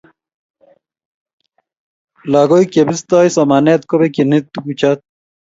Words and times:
lakoik 2.31 2.69
chebistoi 2.73 3.27
somanet 3.35 3.81
kobekchini 3.89 4.37
tukuchotp 4.51 4.99